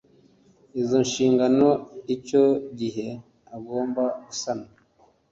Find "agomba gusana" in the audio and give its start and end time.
3.55-4.67